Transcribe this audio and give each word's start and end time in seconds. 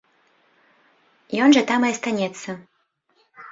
Ён 1.49 1.55
жа 1.59 1.63
там 1.73 1.81
і 1.87 1.91
астанецца. 1.93 2.59